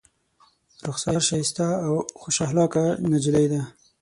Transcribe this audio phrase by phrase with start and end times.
[0.87, 3.61] رخسار ښایسته او خوش اخلاقه نجلۍ ده.